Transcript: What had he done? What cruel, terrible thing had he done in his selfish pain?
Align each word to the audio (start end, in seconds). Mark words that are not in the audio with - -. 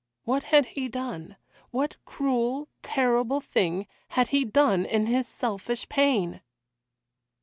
What 0.23 0.41
had 0.45 0.65
he 0.65 0.87
done? 0.87 1.35
What 1.69 1.95
cruel, 2.05 2.67
terrible 2.81 3.39
thing 3.39 3.85
had 4.07 4.29
he 4.29 4.43
done 4.43 4.83
in 4.83 5.05
his 5.05 5.27
selfish 5.27 5.87
pain? 5.89 6.41